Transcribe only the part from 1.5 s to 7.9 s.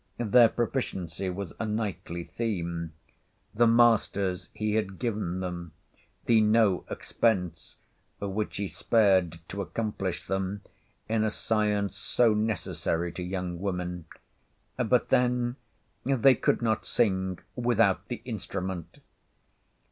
a nightly theme—the masters he had given them—the "no expence"